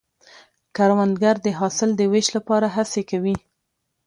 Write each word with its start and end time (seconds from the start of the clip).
کروندګر 0.75 1.35
د 1.45 1.47
حاصل 1.59 1.89
د 1.95 2.01
ویش 2.11 2.27
لپاره 2.37 2.67
هڅې 2.75 3.01
کوي 3.11 3.35